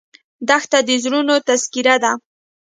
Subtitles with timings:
[0.47, 2.11] دښته د زړونو تذکره ده.